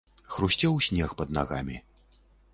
Хрусцеў 0.35 0.79
снег 0.87 1.13
пад 1.21 1.35
нагамі. 1.39 1.77